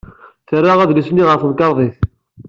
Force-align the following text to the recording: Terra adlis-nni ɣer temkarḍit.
Terra 0.47 0.73
adlis-nni 0.81 1.23
ɣer 1.25 1.37
temkarḍit. 1.41 1.97